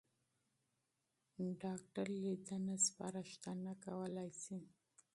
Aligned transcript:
ډاکټر 1.63 2.07
معاینه 2.21 2.75
سپارښتنه 2.85 3.71
کولای 3.85 4.29
شي. 4.43 4.59